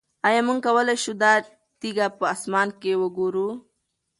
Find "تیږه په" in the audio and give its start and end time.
1.79-2.25